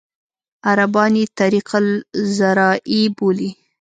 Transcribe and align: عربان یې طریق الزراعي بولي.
عربان 0.69 1.13
یې 1.21 1.25
طریق 1.39 1.69
الزراعي 1.81 3.01
بولي. 3.17 3.49